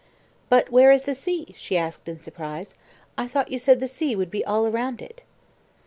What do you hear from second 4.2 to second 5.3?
be all round it."